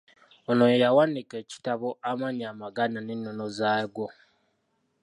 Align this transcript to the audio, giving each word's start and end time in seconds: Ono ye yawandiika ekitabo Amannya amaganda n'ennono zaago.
Ono 0.49 0.63
ye 0.71 0.81
yawandiika 0.83 1.35
ekitabo 1.43 1.87
Amannya 2.09 2.45
amaganda 2.53 2.99
n'ennono 3.01 3.45
zaago. 3.57 4.07